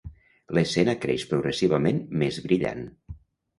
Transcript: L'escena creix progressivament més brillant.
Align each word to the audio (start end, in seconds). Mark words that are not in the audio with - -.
L'escena 0.57 0.95
creix 1.03 1.27
progressivament 1.35 2.01
més 2.25 2.43
brillant. 2.49 2.85